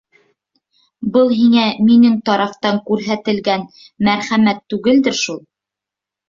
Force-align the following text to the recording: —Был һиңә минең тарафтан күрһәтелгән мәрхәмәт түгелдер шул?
—Был 1.17 1.27
һиңә 1.41 1.65
минең 1.89 2.15
тарафтан 2.29 2.79
күрһәтелгән 2.87 3.67
мәрхәмәт 4.09 4.65
түгелдер 4.75 5.21
шул? 5.21 5.39